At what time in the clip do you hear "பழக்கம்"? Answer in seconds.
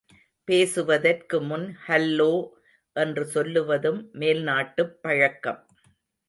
5.01-5.61